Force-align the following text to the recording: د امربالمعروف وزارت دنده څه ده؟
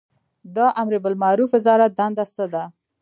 د 0.55 0.57
امربالمعروف 0.81 1.49
وزارت 1.55 1.91
دنده 1.99 2.25
څه 2.35 2.45
ده؟ 2.53 2.63